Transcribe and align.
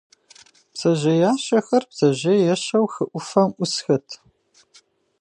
Бдзэжьеящэхэр 0.71 1.83
бдзэжьей 1.89 2.41
ещэу 2.53 2.85
хы 2.93 3.03
Ӏуфэм 3.11 3.49
Ӏусхэт. 3.57 4.07